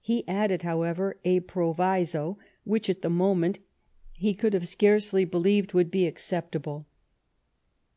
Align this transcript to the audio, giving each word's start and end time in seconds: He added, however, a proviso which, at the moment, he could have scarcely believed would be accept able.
He 0.00 0.26
added, 0.26 0.62
however, 0.62 1.20
a 1.24 1.38
proviso 1.38 2.38
which, 2.64 2.90
at 2.90 3.02
the 3.02 3.08
moment, 3.08 3.60
he 4.10 4.34
could 4.34 4.52
have 4.52 4.66
scarcely 4.66 5.24
believed 5.24 5.74
would 5.74 5.92
be 5.92 6.08
accept 6.08 6.56
able. 6.56 6.86